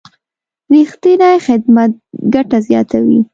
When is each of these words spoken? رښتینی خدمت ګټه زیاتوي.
رښتینی 0.75 1.35
خدمت 1.47 1.91
ګټه 2.33 2.57
زیاتوي. 2.67 3.19